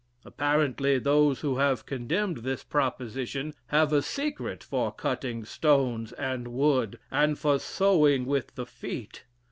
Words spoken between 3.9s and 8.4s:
a secret for cutting stones and wood, and for sewing